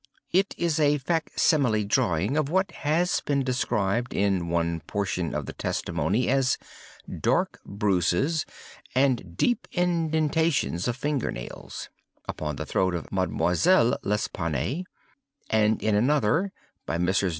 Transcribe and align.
It 0.31 0.55
is 0.57 0.79
a 0.79 0.97
fac 0.97 1.31
simile 1.35 1.83
drawing 1.83 2.35
of 2.35 2.49
what 2.49 2.71
has 2.71 3.21
been 3.23 3.43
described 3.43 4.15
in 4.15 4.49
one 4.49 4.79
portion 4.79 5.35
of 5.35 5.45
the 5.45 5.53
testimony 5.53 6.27
as 6.27 6.57
'dark 7.19 7.59
bruises, 7.67 8.43
and 8.95 9.37
deep 9.37 9.67
indentations 9.71 10.87
of 10.87 10.95
finger 10.97 11.29
nails,' 11.29 11.91
upon 12.27 12.55
the 12.55 12.65
throat 12.65 12.95
of 12.95 13.11
Mademoiselle 13.11 13.95
L'Espanaye, 14.01 14.85
and 15.51 15.83
in 15.83 15.93
another 15.93 16.51
(by 16.87 16.97
Messrs. 16.97 17.29